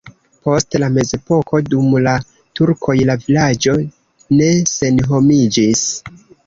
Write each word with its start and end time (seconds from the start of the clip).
Post 0.45 0.77
la 0.83 0.87
mezepoko 0.93 1.59
dum 1.67 1.93
la 2.07 2.15
turkoj 2.61 2.97
la 3.13 3.19
vilaĝo 3.27 3.79
ne 4.41 4.53
senhomiĝis. 4.75 5.91